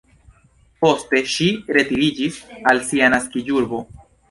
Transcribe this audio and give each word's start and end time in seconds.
Poste 0.85 1.21
ŝi 1.33 1.51
retiriĝis 1.77 2.41
al 2.73 2.83
sia 2.91 3.13
naskiĝurbo. 3.19 3.87